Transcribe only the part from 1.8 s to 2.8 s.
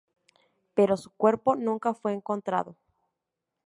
fue encontrado.